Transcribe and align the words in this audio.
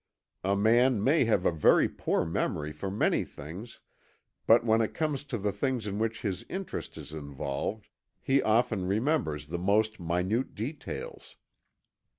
A 0.43 0.55
man 0.55 1.03
may 1.03 1.25
have 1.25 1.45
a 1.45 1.51
very 1.51 1.87
poor 1.87 2.25
memory 2.25 2.71
for 2.71 2.89
many 2.89 3.23
things, 3.23 3.81
but 4.47 4.65
when 4.65 4.81
it 4.81 4.95
comes 4.95 5.23
to 5.25 5.37
the 5.37 5.51
things 5.51 5.85
in 5.85 5.99
which 5.99 6.23
his 6.23 6.43
interest 6.49 6.97
is 6.97 7.13
involved 7.13 7.87
he 8.19 8.41
often 8.41 8.87
remembers 8.87 9.45
the 9.45 9.59
most 9.59 9.99
minute 9.99 10.55
details. 10.55 11.35